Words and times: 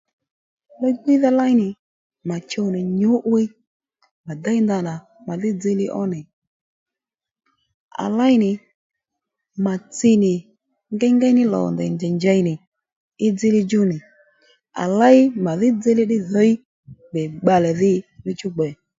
Li-gwíydha 0.81 1.29
léy 1.39 1.53
nì 1.61 1.67
mà 2.27 2.35
chuw 2.49 2.67
nì 2.73 2.81
nyǔ'wiy 2.99 3.47
mà 4.25 4.33
déy 4.43 4.59
ndanà 4.63 4.93
màdhí 5.27 5.49
dziylíy 5.61 5.91
ónì 6.01 6.19
à 8.03 8.05
léy 8.17 8.35
nì 8.43 8.51
mà 9.65 9.73
tsinì 9.95 10.33
ngéyngey 10.95 11.33
ní 11.37 11.43
lò 11.53 11.59
ndèy 11.73 11.89
nì 11.89 11.95
ndèy 11.95 12.13
njěy 12.17 12.39
nì 12.47 12.53
í 13.25 13.27
dziylíy 13.37 13.65
djú 13.67 13.81
nì 13.91 13.97
à 14.81 14.83
ley 14.99 15.17
màdhí 15.45 15.67
dziylíy 15.81 16.07
ddí 16.07 16.17
dhǐy 16.31 16.51
njàddí 16.57 17.23
bbalè 17.41 17.69
dhí 17.79 17.93
níchú 18.25 18.47
gbè 18.55 18.69